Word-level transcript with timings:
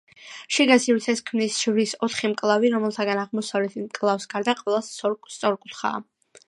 შიგა 0.55 0.77
სივრცეს 0.85 1.21
ქმნის 1.27 1.59
ჯვრის 1.65 1.93
ოთხი 2.07 2.31
მკლავი, 2.33 2.73
რომელთაგან 2.77 3.23
აღმოსავლეთი 3.27 3.87
მკლავის 3.87 4.29
გარდა 4.35 4.61
ყველა 4.65 4.85
სწორკუთხაა. 4.91 6.07